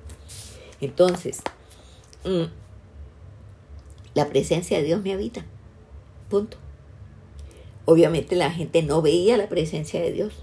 [0.81, 1.41] Entonces,
[2.25, 2.43] mm,
[4.13, 5.45] la presencia de Dios me habita.
[6.29, 6.57] Punto.
[7.85, 10.33] Obviamente la gente no veía la presencia de Dios.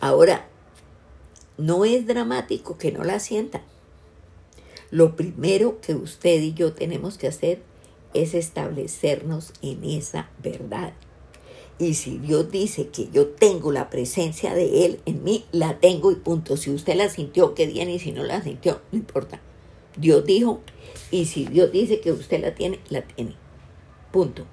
[0.00, 0.46] Ahora,
[1.58, 3.62] no es dramático que no la sientan.
[4.90, 7.62] Lo primero que usted y yo tenemos que hacer
[8.12, 10.92] es establecernos en esa verdad.
[11.78, 16.10] Y si Dios dice que yo tengo la presencia de Él en mí, la tengo
[16.12, 16.56] y punto.
[16.56, 19.40] Si usted la sintió, qué bien, y si no la sintió, no importa.
[19.96, 20.60] Dios dijo,
[21.10, 23.34] y si Dios dice que usted la tiene, la tiene.
[24.12, 24.44] Punto.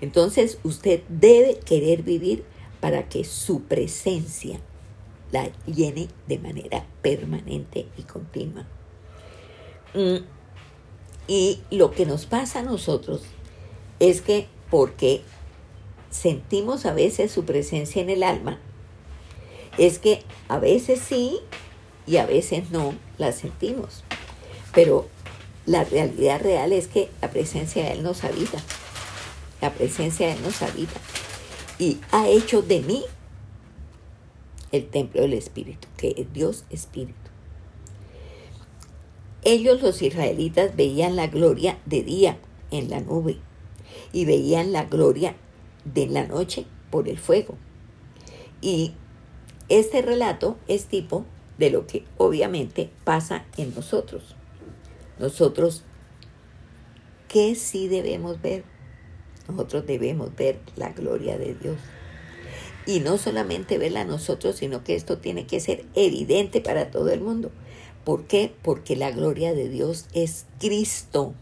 [0.00, 2.44] Entonces usted debe querer vivir
[2.80, 4.60] para que su presencia
[5.30, 8.66] la llene de manera permanente y continua.
[9.94, 10.24] Mm,
[11.28, 13.22] y lo que nos pasa a nosotros
[14.00, 15.22] es que porque
[16.10, 18.58] sentimos a veces su presencia en el alma,
[19.78, 21.38] es que a veces sí
[22.06, 24.04] y a veces no la sentimos.
[24.74, 25.08] Pero
[25.66, 28.58] la realidad real es que la presencia de Él nos habita.
[29.60, 31.00] La presencia de Él nos habita.
[31.78, 33.04] Y ha hecho de mí
[34.72, 37.21] el templo del Espíritu, que es Dios Espíritu.
[39.44, 42.38] Ellos los israelitas veían la gloria de día
[42.70, 43.38] en la nube
[44.12, 45.34] y veían la gloria
[45.84, 47.56] de la noche por el fuego.
[48.60, 48.92] Y
[49.68, 51.24] este relato es tipo
[51.58, 54.36] de lo que obviamente pasa en nosotros.
[55.18, 55.82] Nosotros,
[57.28, 58.64] ¿qué sí debemos ver?
[59.48, 61.76] Nosotros debemos ver la gloria de Dios.
[62.86, 67.20] Y no solamente verla nosotros, sino que esto tiene que ser evidente para todo el
[67.20, 67.50] mundo.
[68.04, 68.52] ¿Por qué?
[68.62, 71.34] Porque la gloria de Dios es Cristo.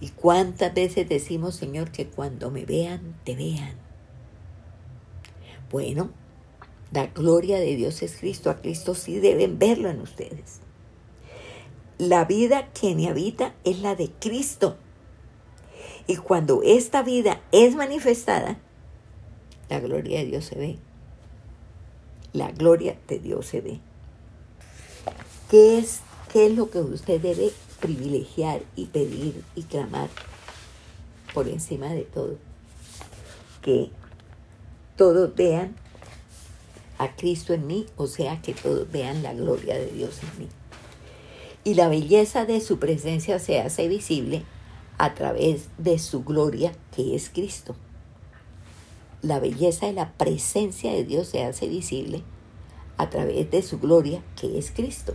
[0.00, 3.76] ¿Y cuántas veces decimos, Señor, que cuando me vean, te vean?
[5.70, 6.10] Bueno,
[6.92, 8.50] la gloria de Dios es Cristo.
[8.50, 10.60] A Cristo sí deben verlo en ustedes.
[11.96, 14.76] La vida que me habita es la de Cristo.
[16.08, 18.58] Y cuando esta vida es manifestada,
[19.70, 20.78] la gloria de Dios se ve
[22.34, 23.80] la gloria de Dios se ve.
[25.50, 30.10] ¿Qué es, qué es lo que usted debe privilegiar y pedir y clamar
[31.32, 32.36] por encima de todo?
[33.62, 33.88] Que
[34.96, 35.76] todos vean
[36.98, 40.48] a Cristo en mí, o sea, que todos vean la gloria de Dios en mí.
[41.62, 44.42] Y la belleza de su presencia se hace visible
[44.98, 47.76] a través de su gloria, que es Cristo.
[49.24, 52.22] La belleza de la presencia de Dios se hace visible
[52.98, 55.14] a través de su gloria, que es Cristo.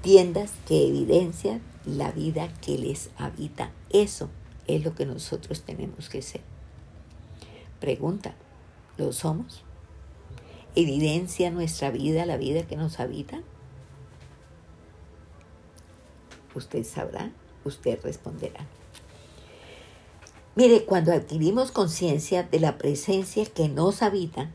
[0.00, 3.72] Tiendas que evidencian la vida que les habita.
[3.90, 4.30] Eso
[4.66, 6.40] es lo que nosotros tenemos que ser.
[7.78, 8.34] Pregunta,
[8.96, 9.64] ¿lo somos?
[10.74, 13.42] ¿Evidencia nuestra vida la vida que nos habita?
[16.54, 17.32] Usted sabrá,
[17.66, 18.66] usted responderá.
[20.58, 24.50] Mire, cuando adquirimos conciencia de la presencia que nos habita,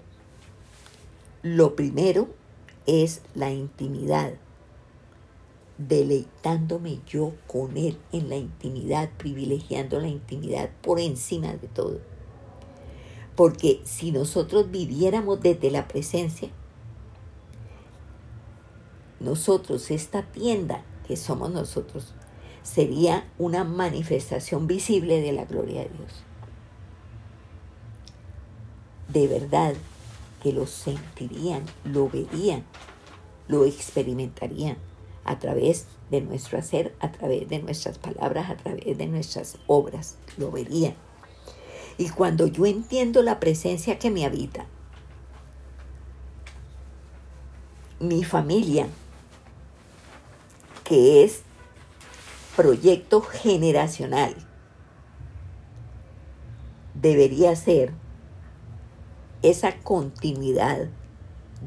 [1.43, 2.27] lo primero
[2.85, 4.33] es la intimidad,
[5.77, 12.01] deleitándome yo con Él en la intimidad, privilegiando la intimidad por encima de todo.
[13.37, 16.49] Porque si nosotros viviéramos desde la presencia,
[19.21, 22.13] nosotros, esta tienda que somos nosotros,
[22.63, 26.23] sería una manifestación visible de la gloria de Dios.
[29.09, 29.75] De verdad
[30.41, 32.63] que lo sentirían, lo verían,
[33.47, 34.77] lo experimentarían
[35.25, 40.17] a través de nuestro hacer, a través de nuestras palabras, a través de nuestras obras,
[40.37, 40.95] lo verían.
[41.97, 44.65] Y cuando yo entiendo la presencia que me habita,
[47.99, 48.87] mi familia,
[50.83, 51.43] que es
[52.55, 54.35] proyecto generacional,
[56.93, 57.93] debería ser
[59.41, 60.89] esa continuidad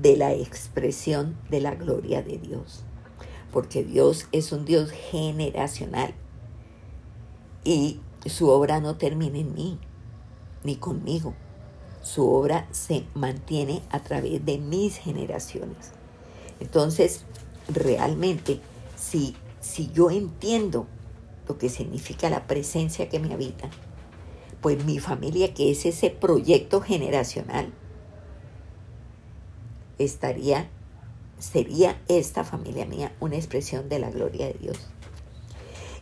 [0.00, 2.84] de la expresión de la gloria de Dios.
[3.52, 6.14] Porque Dios es un Dios generacional
[7.64, 9.78] y su obra no termina en mí
[10.64, 11.34] ni conmigo.
[12.02, 15.92] Su obra se mantiene a través de mis generaciones.
[16.60, 17.24] Entonces,
[17.68, 18.60] realmente,
[18.96, 20.86] si, si yo entiendo
[21.48, 23.68] lo que significa la presencia que me habita,
[24.60, 27.72] pues mi familia, que es ese proyecto generacional,
[29.98, 30.70] estaría,
[31.38, 34.78] sería esta familia mía una expresión de la gloria de Dios.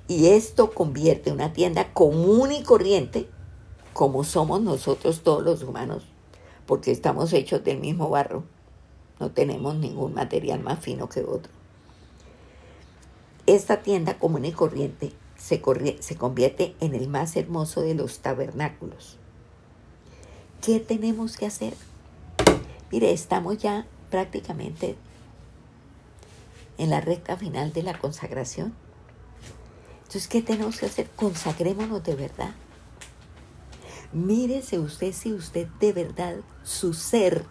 [0.08, 3.28] Y esto convierte una tienda común y corriente
[3.94, 6.04] como somos nosotros todos los humanos,
[6.66, 8.44] porque estamos hechos del mismo barro,
[9.20, 11.63] no tenemos ningún material más fino que otro.
[13.46, 15.62] Esta tienda común y corriente se,
[16.00, 19.18] se convierte en el más hermoso de los tabernáculos.
[20.62, 21.74] ¿Qué tenemos que hacer?
[22.90, 24.96] Mire, estamos ya prácticamente
[26.78, 28.74] en la recta final de la consagración.
[29.98, 31.10] Entonces, ¿qué tenemos que hacer?
[31.10, 32.54] Consagrémonos de verdad.
[34.12, 37.44] Mírese usted si usted de verdad, su ser,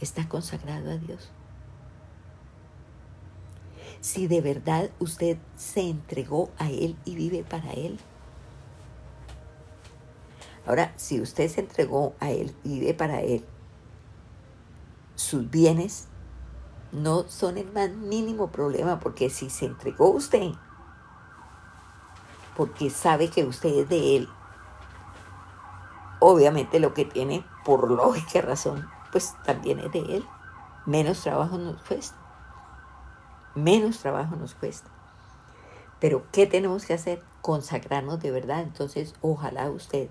[0.00, 1.33] está consagrado a Dios.
[4.04, 7.98] Si de verdad usted se entregó a Él y vive para Él.
[10.66, 13.46] Ahora, si usted se entregó a Él y vive para Él,
[15.14, 16.08] sus bienes
[16.92, 20.50] no son el más mínimo problema, porque si se entregó usted,
[22.58, 24.28] porque sabe que usted es de Él,
[26.20, 30.26] obviamente lo que tiene, por lógica razón, pues también es de Él.
[30.84, 32.23] Menos trabajo nos cuesta.
[33.54, 34.90] Menos trabajo nos cuesta.
[36.00, 37.22] Pero ¿qué tenemos que hacer?
[37.40, 38.62] Consagrarnos de verdad.
[38.62, 40.08] Entonces, ojalá usted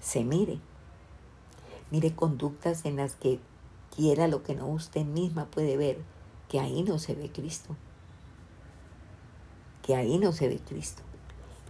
[0.00, 0.60] se mire.
[1.90, 3.40] Mire conductas en las que
[3.94, 5.98] quiera lo que no usted misma puede ver,
[6.48, 7.76] que ahí no se ve Cristo.
[9.82, 11.02] Que ahí no se ve Cristo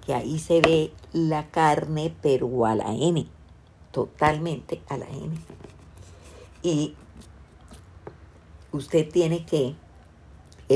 [0.04, 3.26] que ahí se ve la carne, pero a la N,
[3.90, 5.34] totalmente a la N.
[6.62, 6.94] Y
[8.72, 9.74] usted tiene que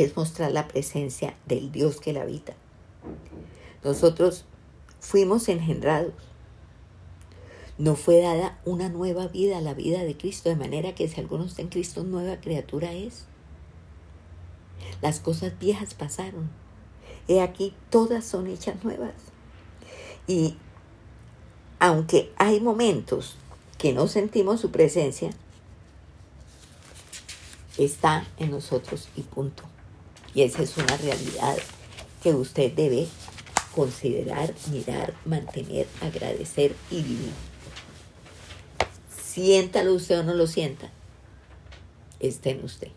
[0.03, 2.55] es mostrar la presencia del Dios que la habita.
[3.85, 4.45] Nosotros
[5.01, 6.13] fuimos engendrados.
[7.79, 11.45] No fue dada una nueva vida, la vida de Cristo, de manera que si alguno
[11.45, 13.27] está en Cristo, nueva criatura es.
[15.01, 16.51] Las cosas viejas pasaron
[17.29, 19.13] He aquí, todas son hechas nuevas.
[20.27, 20.57] Y
[21.79, 23.37] aunque hay momentos
[23.77, 25.31] que no sentimos su presencia,
[27.77, 29.63] está en nosotros y punto.
[30.35, 31.57] Y esa es una realidad
[32.23, 33.09] que usted debe
[33.75, 37.33] considerar, mirar, mantener, agradecer y vivir.
[39.23, 40.91] Siéntalo usted o no lo sienta,
[42.19, 42.89] está en usted.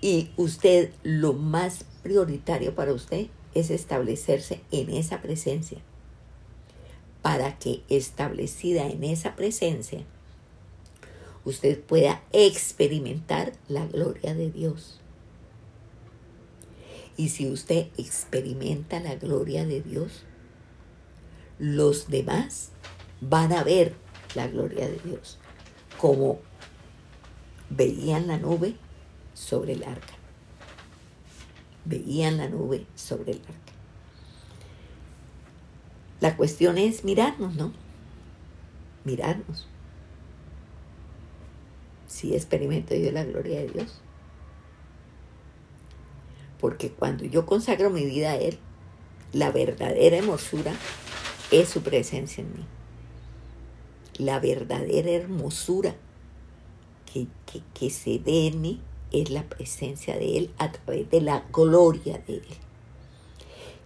[0.00, 5.78] Y usted lo más prioritario para usted es establecerse en esa presencia.
[7.22, 10.04] Para que establecida en esa presencia,
[11.44, 15.00] usted pueda experimentar la gloria de Dios.
[17.16, 20.24] Y si usted experimenta la gloria de Dios,
[21.58, 22.70] los demás
[23.20, 23.94] van a ver
[24.34, 25.38] la gloria de Dios,
[25.98, 26.40] como
[27.70, 28.76] veían la nube
[29.32, 30.14] sobre el arca.
[31.84, 33.72] Veían la nube sobre el arca.
[36.20, 37.72] La cuestión es mirarnos, ¿no?
[39.04, 39.68] Mirarnos.
[42.06, 44.00] Si experimento yo la gloria de Dios.
[46.64, 48.56] Porque cuando yo consagro mi vida a Él,
[49.34, 50.72] la verdadera hermosura
[51.50, 52.64] es su presencia en mí.
[54.16, 55.94] La verdadera hermosura
[57.12, 57.26] que,
[57.74, 58.78] que, se ve
[59.12, 62.56] es la presencia de Él a través de la gloria de Él.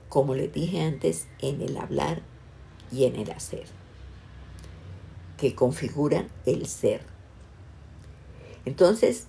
[0.09, 2.23] Como les dije antes, en el hablar
[2.93, 3.67] y en el hacer,
[5.37, 7.01] que configuran el ser.
[8.65, 9.27] Entonces,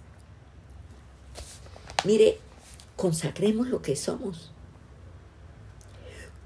[2.06, 2.38] mire,
[3.00, 4.52] consagremos lo que somos.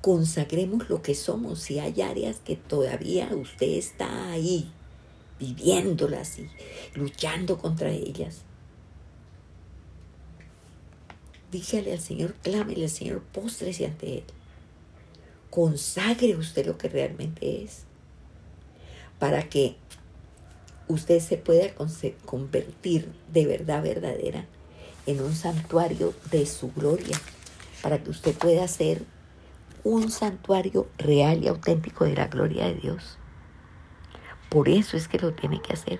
[0.02, 1.60] Consagremos lo que somos.
[1.60, 4.72] Si hay áreas que todavía usted está ahí,
[5.40, 6.48] viviéndolas y
[6.94, 8.44] luchando contra ellas,
[11.52, 14.24] dígale al Señor, clámele al Señor, póstrese ante Él.
[15.50, 17.86] Consagre usted lo que realmente es.
[19.18, 19.76] Para que
[20.88, 21.74] usted se pueda
[22.26, 24.46] convertir de verdad verdadera
[25.06, 27.18] en un santuario de su gloria,
[27.82, 29.04] para que usted pueda ser
[29.84, 33.18] un santuario real y auténtico de la gloria de Dios.
[34.50, 36.00] Por eso es que lo tiene que hacer.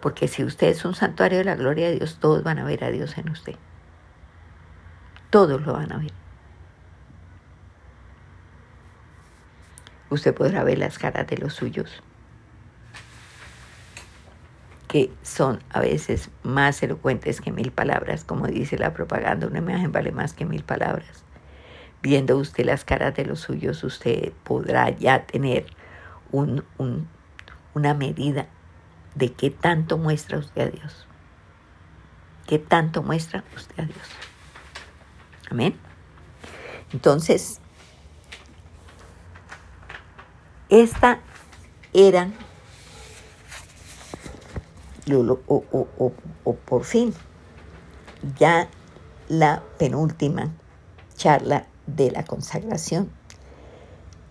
[0.00, 2.84] Porque si usted es un santuario de la gloria de Dios, todos van a ver
[2.84, 3.56] a Dios en usted.
[5.30, 6.12] Todos lo van a ver.
[10.10, 12.02] Usted podrá ver las caras de los suyos
[15.22, 20.12] son a veces más elocuentes que mil palabras, como dice la propaganda, una imagen vale
[20.12, 21.24] más que mil palabras.
[22.02, 25.66] Viendo usted las caras de los suyos, usted podrá ya tener
[26.30, 26.64] un,
[27.74, 28.46] una medida
[29.14, 31.06] de qué tanto muestra usted a Dios.
[32.46, 34.08] ¿Qué tanto muestra usted a Dios?
[35.50, 35.74] Amén.
[36.92, 37.60] Entonces,
[40.68, 41.20] esta
[41.92, 42.34] eran
[45.14, 47.14] o, por fin
[48.38, 48.68] ya
[49.28, 50.52] la penúltima
[51.16, 53.10] charla de la consagración.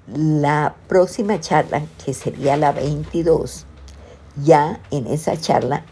[0.08, 3.66] La próxima charla, que sería la 22,
[4.44, 5.84] ya en esa charla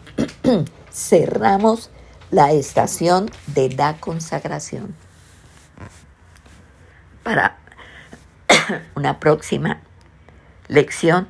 [0.92, 1.90] cerramos
[2.30, 4.94] la estación de la consagración.
[7.22, 7.58] Para
[8.94, 9.80] una próxima
[10.68, 11.26] lección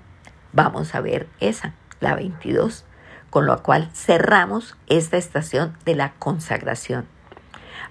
[0.53, 2.85] vamos a ver esa, la 22
[3.35, 7.09] con lo cual cerramos esta estación de la consagración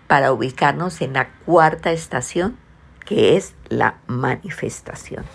[0.07, 2.57] para ubicarnos en la cuarta estación,
[3.03, 5.25] que es la manifestación.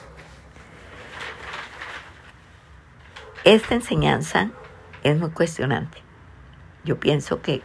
[3.44, 4.48] Esta enseñanza
[5.02, 5.98] es muy cuestionante.
[6.84, 7.61] Yo pienso que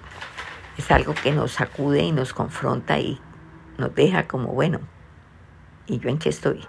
[0.78, 3.22] es algo que nos sacude y nos confronta y
[3.78, 4.82] nos deja como, bueno,
[5.88, 6.68] ¿y yo en qué estoy?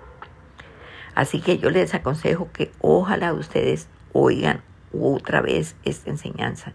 [1.16, 4.62] Así que yo les aconsejo que ojalá ustedes oigan
[5.00, 6.72] otra vez esta enseñanza.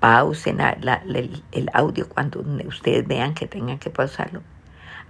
[0.00, 4.42] Pausen el, audio cuando ustedes vean que tengan que pausarlo.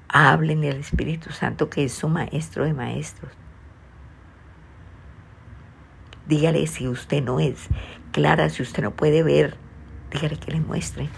[0.09, 3.33] Hablen del Espíritu Santo que es su maestro de maestros.
[6.27, 7.69] Dígale si usted no es
[8.13, 9.57] clara, si usted no puede ver,
[10.11, 11.09] dígale que le muestre.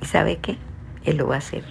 [0.00, 0.56] ¿Y sabe qué?
[1.04, 1.64] Él lo va a hacer.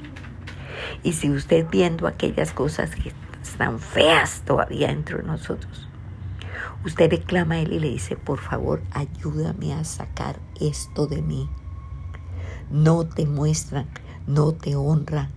[1.03, 3.11] Y si usted viendo aquellas cosas que
[3.41, 5.88] están feas todavía dentro de nosotros,
[6.85, 11.21] Usted le clama a Él y le dice, por favor, ayúdame a sacar esto de
[11.21, 11.49] mí.
[12.71, 13.87] No te muestran,
[14.27, 15.29] no te honran,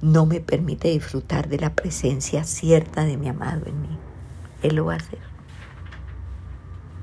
[0.00, 3.98] no me permite disfrutar de la presencia cierta de mi amado en mí.
[4.62, 5.20] Él lo va a hacer.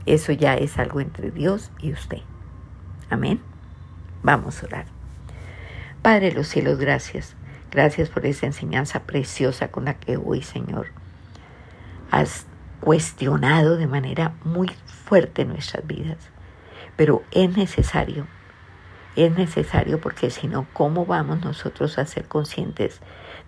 [0.06, 2.22] Eso ya es algo entre Dios y usted.
[3.10, 3.40] Amén.
[4.22, 4.86] Vamos a orar.
[6.02, 7.36] Padre de los cielos, gracias.
[7.72, 10.88] Gracias por esa enseñanza preciosa con la que hoy, Señor,
[12.12, 12.46] has
[12.84, 14.68] cuestionado de manera muy
[15.06, 16.18] fuerte nuestras vidas.
[16.98, 18.28] Pero es necesario,
[19.16, 23.00] es necesario porque si no, ¿cómo vamos nosotros a ser conscientes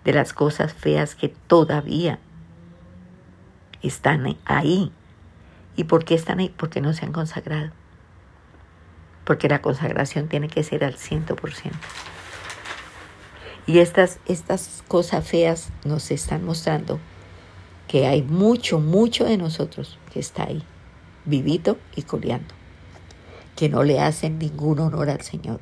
[0.04, 2.18] de las cosas feas que todavía
[3.82, 4.90] están ahí?
[5.76, 6.54] ¿Y por qué están ahí?
[6.56, 7.72] Porque no se han consagrado.
[9.24, 11.78] Porque la consagración tiene que ser al ciento por ciento.
[13.66, 16.98] Y estas, estas cosas feas nos están mostrando
[17.88, 20.62] que hay mucho, mucho de nosotros que está ahí.
[21.24, 22.54] vivito y coleando,
[23.56, 25.60] que no le hacen ningún honor al Señor,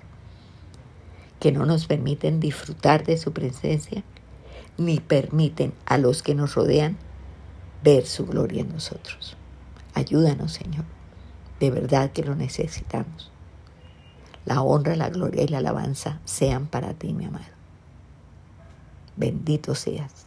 [1.40, 4.04] que no nos permiten disfrutar de su presencia,
[4.76, 6.98] ni permiten a los que nos rodean
[7.82, 9.36] ver su gloria en nosotros.
[9.94, 10.84] Ayúdanos, Señor.
[11.60, 13.30] De verdad que lo necesitamos.
[14.44, 17.44] La honra, la gloria y la alabanza sean para ti, mi amado.
[19.16, 20.26] Bendito seas.